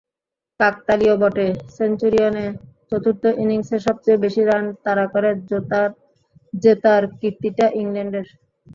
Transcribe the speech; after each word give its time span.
কাকতালীয়ই 0.59 1.19
বটে, 1.21 1.47
সেঞ্চুরিয়নে 1.75 2.45
চতুর্থ 2.89 3.23
ইনিংসে 3.43 3.77
সবচেয়ে 3.87 4.21
বেশি 4.25 4.41
রান 4.43 4.63
তাড়া 4.83 5.05
করে 5.13 5.29
জেতার 6.53 7.03
কীর্তিটা 7.19 7.65
ইংল্যান্ডের। 7.81 8.27